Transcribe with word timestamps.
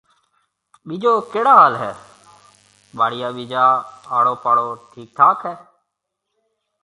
ٻِيجو 0.85 1.13
ڪهڙا 1.31 1.53
حال 1.61 1.73
هيَ؟ 1.81 1.91
ٻاݪيا 2.97 3.29
ٻِيجا 3.35 3.65
آڙو 4.15 4.33
پاڙو 4.43 4.67
ٺِيڪ 4.91 5.09
ٺاڪ 5.17 5.39
هيَ۔ 5.47 5.55